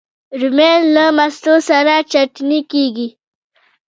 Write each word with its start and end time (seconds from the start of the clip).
رومیان 0.39 0.81
له 0.95 1.05
مستو 1.17 1.53
سره 1.69 1.93
چټني 2.11 2.59
کېږي 2.71 3.07